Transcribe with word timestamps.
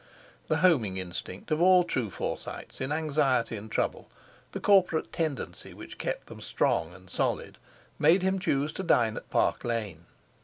The 0.47 0.57
homing 0.65 0.97
instinct 0.97 1.51
of 1.51 1.61
all 1.61 1.83
true 1.83 2.09
Forsytes 2.09 2.81
in 2.81 2.91
anxiety 2.91 3.55
and 3.55 3.71
trouble, 3.71 4.09
the 4.51 4.59
corporate 4.59 5.13
tendency 5.13 5.75
which 5.75 5.99
kept 5.99 6.25
them 6.25 6.41
strong 6.41 6.91
and 6.95 7.07
solid, 7.07 7.59
made 7.99 8.23
him 8.23 8.39
choose 8.39 8.73
to 8.73 8.81
dine 8.81 9.15
at 9.15 9.29
Park 9.29 9.63
Lane. 9.63 10.07